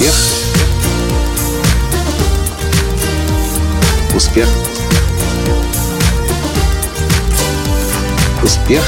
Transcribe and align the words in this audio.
Успех. 0.00 0.14
Успех. 4.16 4.48
Успех. 8.42 8.82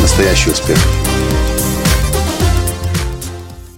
Настоящий 0.00 0.52
успех. 0.52 0.78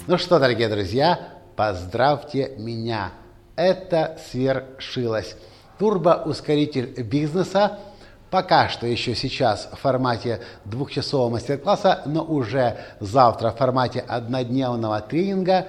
Ну 0.06 0.16
что, 0.16 0.38
дорогие 0.38 0.68
друзья, 0.68 1.18
поздравьте 1.56 2.52
меня. 2.56 3.14
Это 3.56 4.16
свершилось. 4.30 5.34
Турбоускоритель 5.80 7.02
бизнеса 7.02 7.80
пока 8.34 8.68
что 8.68 8.84
еще 8.84 9.14
сейчас 9.14 9.68
в 9.72 9.76
формате 9.76 10.40
двухчасового 10.64 11.30
мастер-класса, 11.30 12.02
но 12.04 12.24
уже 12.24 12.78
завтра 12.98 13.52
в 13.52 13.56
формате 13.56 14.00
однодневного 14.00 15.00
тренинга 15.02 15.68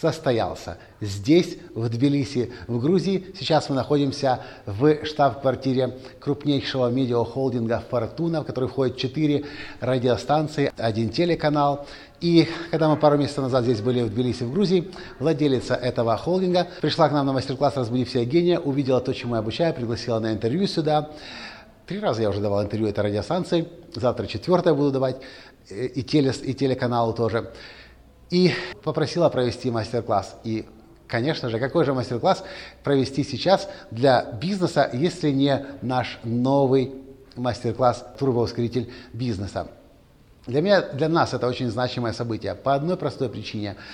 состоялся. 0.00 0.78
Здесь, 1.00 1.58
в 1.74 1.88
Тбилиси, 1.88 2.52
в 2.66 2.80
Грузии. 2.80 3.26
Сейчас 3.38 3.68
мы 3.68 3.76
находимся 3.76 4.40
в 4.66 5.04
штаб-квартире 5.04 5.98
крупнейшего 6.20 6.88
медиахолдинга 6.88 7.82
«Фортуна», 7.90 8.42
в 8.42 8.44
который 8.44 8.68
входит 8.68 8.96
четыре 8.96 9.44
радиостанции, 9.80 10.72
один 10.76 11.10
телеканал. 11.10 11.86
И 12.20 12.48
когда 12.70 12.88
мы 12.88 12.96
пару 12.96 13.18
месяцев 13.18 13.42
назад 13.42 13.64
здесь 13.64 13.80
были 13.80 14.02
в 14.02 14.10
Тбилиси, 14.10 14.44
в 14.44 14.52
Грузии, 14.52 14.90
владелица 15.18 15.74
этого 15.74 16.16
холдинга 16.16 16.68
пришла 16.80 17.08
к 17.08 17.12
нам 17.12 17.26
на 17.26 17.32
мастер-класс 17.32 17.76
«Разбуди 17.76 18.04
все 18.04 18.24
гения», 18.24 18.60
увидела 18.60 19.00
то, 19.00 19.12
чему 19.12 19.34
я 19.34 19.40
обучаю, 19.40 19.74
пригласила 19.74 20.20
на 20.20 20.32
интервью 20.32 20.66
сюда. 20.66 21.10
Три 21.86 21.98
раза 21.98 22.22
я 22.22 22.30
уже 22.30 22.40
давал 22.40 22.62
интервью 22.62 22.88
этой 22.88 23.04
радиостанции, 23.04 23.68
завтра 23.94 24.26
четвертое 24.26 24.72
буду 24.72 24.92
давать, 24.92 25.16
э, 25.68 25.86
и, 25.86 26.02
телес, 26.04 26.40
и 26.42 26.54
телеканалу 26.54 27.12
тоже. 27.12 27.50
И 28.32 28.54
попросила 28.82 29.28
провести 29.28 29.70
мастер-класс. 29.70 30.36
И 30.42 30.66
Конечно 31.06 31.50
же, 31.50 31.58
какой 31.58 31.84
же 31.84 31.92
мастер-класс 31.92 32.42
провести 32.82 33.22
сейчас 33.22 33.68
для 33.90 34.22
бизнеса, 34.40 34.88
если 34.94 35.30
не 35.30 35.66
наш 35.82 36.18
новый 36.24 36.94
мастер-класс 37.36 38.06
«Турбоускоритель 38.18 38.90
бизнеса». 39.12 39.68
Для 40.46 40.62
меня, 40.62 40.80
для 40.80 41.10
нас 41.10 41.34
это 41.34 41.46
очень 41.46 41.68
значимое 41.68 42.14
событие 42.14 42.54
по 42.54 42.72
одной 42.72 42.96
простой 42.96 43.28
причине– 43.28 43.76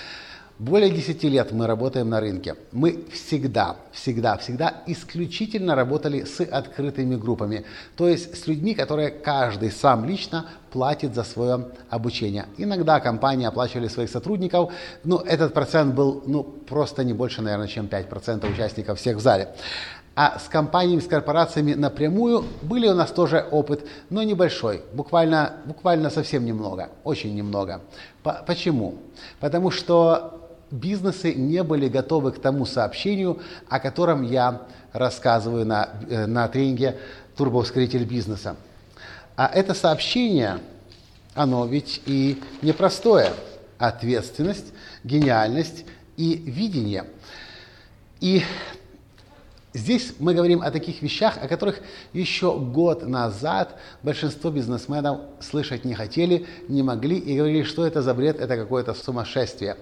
более 0.59 0.91
10 0.91 1.23
лет 1.25 1.53
мы 1.53 1.69
работаем 1.69 2.09
на 2.09 2.19
рынке. 2.21 2.57
Мы 2.73 3.05
всегда, 3.13 3.77
всегда, 3.93 4.37
всегда 4.39 4.83
исключительно 4.87 5.77
работали 5.77 6.25
с 6.25 6.41
открытыми 6.41 7.15
группами. 7.15 7.65
То 7.97 8.09
есть 8.09 8.37
с 8.37 8.47
людьми, 8.49 8.75
которые 8.75 9.11
каждый 9.11 9.71
сам 9.71 10.05
лично 10.05 10.47
платит 10.73 11.15
за 11.15 11.23
свое 11.23 11.69
обучение. 11.91 12.47
Иногда 12.57 12.99
компании 12.99 13.47
оплачивали 13.47 13.87
своих 13.87 14.11
сотрудников, 14.11 14.73
но 15.05 15.23
этот 15.25 15.55
процент 15.55 15.95
был 15.95 16.25
ну, 16.27 16.43
просто 16.43 17.05
не 17.05 17.13
больше, 17.13 17.41
наверное, 17.41 17.69
чем 17.69 17.87
5% 17.87 18.53
участников 18.53 18.99
всех 18.99 19.19
в 19.19 19.21
зале. 19.21 19.55
А 20.17 20.41
с 20.41 20.49
компаниями, 20.49 20.99
с 20.99 21.07
корпорациями 21.07 21.75
напрямую 21.75 22.45
были 22.63 22.89
у 22.89 22.95
нас 22.95 23.13
тоже 23.13 23.47
опыт, 23.53 23.87
но 24.11 24.25
небольшой, 24.25 24.83
буквально, 24.93 25.59
буквально 25.67 26.11
совсем 26.11 26.45
немного, 26.45 26.91
очень 27.05 27.37
немного. 27.37 27.83
Почему? 28.45 28.97
Потому 29.39 29.71
что 29.71 30.48
бизнесы 30.71 31.35
не 31.35 31.63
были 31.63 31.89
готовы 31.89 32.33
к 32.33 32.41
тому 32.41 32.67
сообщению, 32.67 33.41
о 33.69 33.81
котором 33.81 34.23
я 34.23 34.63
рассказываю 34.93 35.67
на, 35.67 35.91
э, 36.09 36.27
на 36.27 36.49
тренинге 36.49 36.99
«Турбоускоритель 37.37 38.05
бизнеса». 38.05 38.57
А 39.37 39.47
это 39.47 39.75
сообщение, 39.75 40.59
оно 41.35 41.67
ведь 41.67 42.03
и 42.07 42.43
непростое. 42.63 43.33
Ответственность, 43.79 44.73
гениальность 45.05 45.85
и 46.17 46.35
видение. 46.35 47.05
И 48.21 48.43
Здесь 49.75 50.15
мы 50.19 50.33
говорим 50.33 50.63
о 50.63 50.71
таких 50.71 51.03
вещах, 51.03 51.37
о 51.43 51.47
которых 51.47 51.81
еще 52.15 52.59
год 52.59 53.07
назад 53.07 53.79
большинство 54.03 54.51
бизнесменов 54.51 55.21
слышать 55.41 55.85
не 55.85 55.95
хотели, 55.95 56.47
не 56.69 56.83
могли 56.83 57.19
и 57.19 57.37
говорили, 57.37 57.65
что 57.65 57.87
это 57.87 58.01
за 58.01 58.15
бред, 58.15 58.41
это 58.41 58.57
какое-то 58.57 58.95
сумасшествие. 58.95 59.77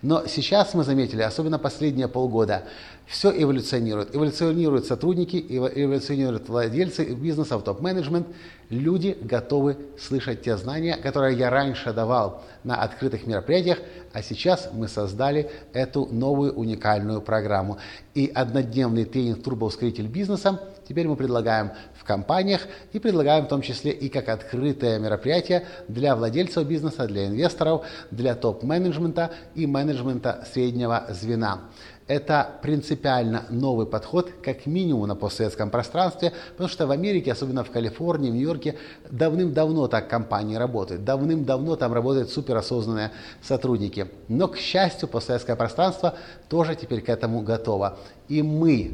Но 0.00 0.26
сейчас 0.26 0.72
мы 0.72 0.84
заметили, 0.84 1.20
особенно 1.20 1.58
последние 1.58 2.08
полгода, 2.08 2.64
все 3.06 3.30
эволюционирует. 3.30 4.14
Эволюционируют 4.14 4.86
сотрудники, 4.86 5.44
эволюционируют 5.48 6.48
владельцы 6.48 7.04
бизнеса, 7.14 7.58
топ-менеджмент. 7.58 8.26
Люди 8.68 9.16
готовы 9.20 9.76
слышать 9.96 10.42
те 10.42 10.56
знания, 10.56 10.96
которые 10.96 11.38
я 11.38 11.50
раньше 11.50 11.92
давал 11.92 12.42
на 12.64 12.82
открытых 12.82 13.24
мероприятиях, 13.24 13.78
а 14.12 14.22
сейчас 14.22 14.70
мы 14.72 14.88
создали 14.88 15.50
эту 15.72 16.06
новую 16.06 16.52
уникальную 16.52 17.20
программу. 17.20 17.78
И 18.14 18.26
однодневный 18.34 19.04
тренинг 19.04 19.44
«Турбоускоритель 19.44 20.08
бизнеса» 20.08 20.60
теперь 20.88 21.06
мы 21.06 21.14
предлагаем 21.14 21.70
в 21.94 22.02
компаниях 22.02 22.62
и 22.92 22.98
предлагаем 22.98 23.44
в 23.44 23.48
том 23.48 23.62
числе 23.62 23.92
и 23.92 24.08
как 24.08 24.28
открытое 24.28 24.98
мероприятие 24.98 25.64
для 25.86 26.16
владельцев 26.16 26.66
бизнеса, 26.66 27.06
для 27.06 27.26
инвесторов, 27.26 27.84
для 28.10 28.34
топ-менеджмента 28.34 29.30
и 29.54 29.68
менеджмента 29.68 30.44
среднего 30.52 31.06
звена. 31.10 31.60
Это 32.08 32.60
принципиально 32.62 33.46
новый 33.50 33.84
подход, 33.84 34.30
как 34.40 34.66
минимум 34.66 35.08
на 35.08 35.16
постсоветском 35.16 35.70
пространстве, 35.70 36.32
потому 36.52 36.68
что 36.68 36.86
в 36.86 36.92
Америке, 36.92 37.32
особенно 37.32 37.64
в 37.64 37.70
Калифорнии, 37.72 38.30
в 38.30 38.34
Нью-Йорке, 38.34 38.76
давным-давно 39.10 39.88
так 39.88 40.08
компании 40.08 40.54
работают. 40.54 41.02
Давным-давно 41.02 41.74
там 41.74 41.92
работают 41.92 42.30
суперосознанные 42.30 43.10
сотрудники. 43.42 44.08
Но, 44.28 44.46
к 44.46 44.56
счастью, 44.56 45.08
постсоветское 45.08 45.56
пространство 45.56 46.14
тоже 46.48 46.76
теперь 46.76 47.00
к 47.00 47.08
этому 47.08 47.40
готово. 47.40 47.98
И 48.28 48.40
мы 48.40 48.92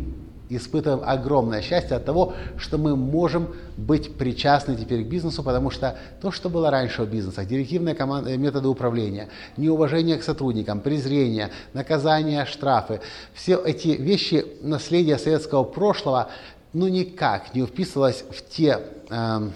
испытываем 0.56 1.02
огромное 1.04 1.62
счастье 1.62 1.96
от 1.96 2.04
того, 2.04 2.34
что 2.56 2.78
мы 2.78 2.96
можем 2.96 3.54
быть 3.76 4.16
причастны 4.16 4.76
теперь 4.76 5.04
к 5.04 5.08
бизнесу, 5.08 5.42
потому 5.42 5.70
что 5.70 5.98
то, 6.20 6.30
что 6.30 6.48
было 6.48 6.70
раньше 6.70 7.02
в 7.02 7.10
бизнесах, 7.10 7.46
директивные 7.46 7.94
команды, 7.94 8.36
методы 8.36 8.68
управления, 8.68 9.28
неуважение 9.56 10.16
к 10.18 10.22
сотрудникам, 10.22 10.80
презрение, 10.80 11.50
наказания, 11.72 12.44
штрафы, 12.44 13.00
все 13.34 13.60
эти 13.64 13.88
вещи, 13.88 14.44
наследие 14.62 15.18
советского 15.18 15.64
прошлого, 15.64 16.28
ну 16.72 16.88
никак 16.88 17.54
не 17.54 17.64
вписывалось 17.66 18.24
в 18.30 18.48
те 18.48 18.80
э, 19.10 19.48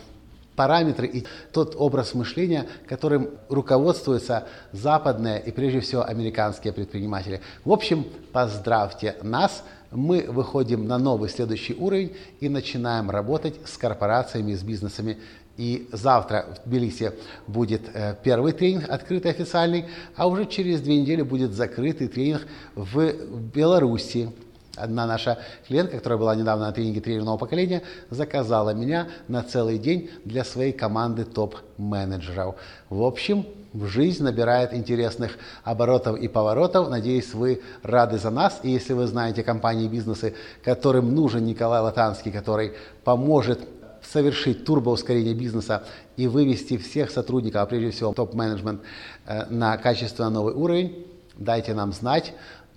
параметры 0.56 1.06
и 1.06 1.24
тот 1.52 1.76
образ 1.78 2.14
мышления, 2.14 2.66
которым 2.88 3.30
руководствуются 3.48 4.46
западные 4.72 5.40
и 5.40 5.52
прежде 5.52 5.80
всего 5.80 6.02
американские 6.04 6.72
предприниматели. 6.72 7.40
В 7.64 7.72
общем, 7.72 8.06
поздравьте 8.32 9.16
нас– 9.22 9.62
мы 9.90 10.26
выходим 10.28 10.86
на 10.86 10.98
новый 10.98 11.28
следующий 11.28 11.74
уровень 11.74 12.14
и 12.40 12.48
начинаем 12.48 13.10
работать 13.10 13.54
с 13.64 13.76
корпорациями, 13.76 14.54
с 14.54 14.62
бизнесами. 14.62 15.18
И 15.56 15.88
завтра 15.90 16.44
в 16.54 16.68
Тбилиси 16.68 17.12
будет 17.46 17.82
э, 17.94 18.14
первый 18.22 18.52
тренинг, 18.52 18.90
открытый 18.90 19.30
официальный, 19.30 19.86
а 20.14 20.28
уже 20.28 20.44
через 20.44 20.82
две 20.82 21.00
недели 21.00 21.22
будет 21.22 21.52
закрытый 21.52 22.08
тренинг 22.08 22.46
в 22.74 23.12
Беларуси. 23.54 24.30
Одна 24.76 25.06
наша 25.06 25.38
клиентка, 25.66 25.97
которая 25.97 26.19
была 26.19 26.34
недавно 26.34 26.66
на 26.66 26.72
тренинге 26.72 27.00
тренерного 27.00 27.38
поколения, 27.38 27.82
заказала 28.10 28.70
меня 28.70 29.09
на 29.26 29.42
целый 29.42 29.78
день 29.78 30.10
для 30.25 30.44
своей 30.44 30.72
команды 30.72 31.25
топ-менеджеров. 31.25 32.56
В 32.91 33.03
общем, 33.03 33.47
жизнь 33.75 34.22
набирает 34.22 34.75
интересных 34.75 35.38
оборотов 35.65 36.19
и 36.19 36.28
поворотов. 36.28 36.88
Надеюсь, 36.91 37.32
вы 37.34 37.62
рады 37.82 38.19
за 38.19 38.31
нас. 38.31 38.60
И 38.62 38.70
если 38.70 38.92
вы 38.92 39.06
знаете 39.06 39.42
компании 39.42 39.86
и 39.86 39.88
бизнесы, 39.88 40.34
которым 40.62 41.15
нужен 41.15 41.45
Николай 41.45 41.80
Латанский, 41.80 42.30
который 42.30 42.74
поможет 43.04 43.60
совершить 44.03 44.65
турбоускорение 44.65 45.34
бизнеса 45.34 45.84
и 46.16 46.27
вывести 46.27 46.77
всех 46.77 47.10
сотрудников, 47.10 47.62
а 47.62 47.66
прежде 47.66 47.91
всего 47.91 48.12
топ-менеджмент, 48.12 48.83
э, 49.27 49.47
на 49.50 49.77
качественно 49.78 50.30
новый 50.30 50.54
уровень, 50.54 51.06
дайте 51.36 51.74
нам 51.74 51.92
знать, 51.92 52.33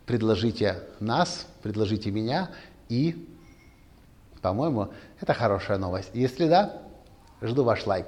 предложите 0.09 0.79
нас, 1.00 1.45
предложите 1.61 2.09
меня, 2.09 2.50
и, 2.89 3.27
по-моему, 4.41 4.88
это 5.21 5.35
хорошая 5.35 5.77
новость. 5.77 6.09
Если 6.15 6.47
да, 6.47 6.81
жду 7.44 7.63
ваш 7.63 7.85
лайк. 7.85 8.07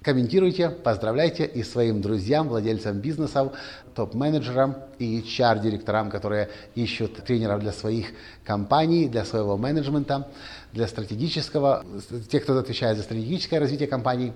Комментируйте, 0.00 0.70
поздравляйте 0.70 1.44
и 1.44 1.62
своим 1.64 2.00
друзьям, 2.00 2.48
владельцам 2.48 2.98
бизнесов, 3.00 3.52
топ-менеджерам 3.94 4.76
и 4.98 5.20
HR-директорам, 5.20 6.08
которые 6.08 6.48
ищут 6.74 7.22
тренеров 7.24 7.60
для 7.60 7.72
своих 7.72 8.12
компаний, 8.42 9.06
для 9.06 9.26
своего 9.26 9.58
менеджмента, 9.58 10.30
для 10.72 10.88
стратегического, 10.88 11.84
тех, 12.30 12.42
кто 12.44 12.56
отвечает 12.56 12.96
за 12.96 13.02
стратегическое 13.02 13.58
развитие 13.58 13.86
компаний, 13.86 14.32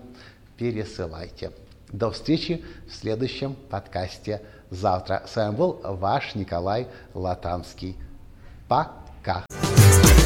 пересылайте. 0.59 1.53
До 1.93 2.11
встречи 2.11 2.65
в 2.89 2.95
следующем 2.95 3.57
подкасте 3.69 4.43
завтра. 4.71 5.23
С 5.27 5.37
вами 5.37 5.55
был 5.55 5.81
ваш 5.83 6.35
Николай 6.35 6.87
Латанский. 7.15 7.97
Пока. 8.69 9.45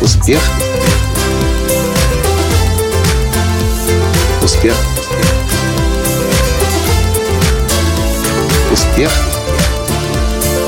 Успех. 0.00 0.40
Успех 4.42 4.74
успех, 8.74 9.10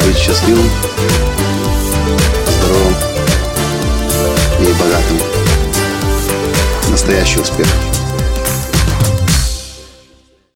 быть 0.05 0.17
счастливым, 0.17 0.71
здоровым 2.47 2.95
и 4.61 4.73
богатым. 4.81 5.19
Настоящий 6.89 7.41
успех. 7.41 7.67